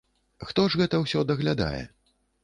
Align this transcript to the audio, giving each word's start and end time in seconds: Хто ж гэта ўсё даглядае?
Хто 0.51 0.63
ж 0.75 0.79
гэта 0.81 0.99
ўсё 1.03 1.21
даглядае? 1.31 1.83